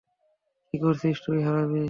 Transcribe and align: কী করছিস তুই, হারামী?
কী 0.67 0.77
করছিস 0.79 1.17
তুই, 1.25 1.39
হারামী? 1.43 1.79